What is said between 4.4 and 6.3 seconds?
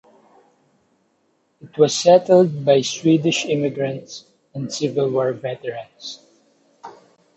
and Civil War veterans.